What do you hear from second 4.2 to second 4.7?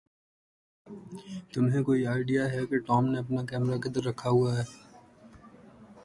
ہوا ہے؟